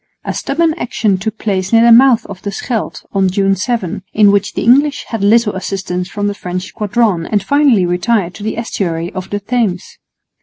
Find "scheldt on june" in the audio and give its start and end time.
2.51-3.55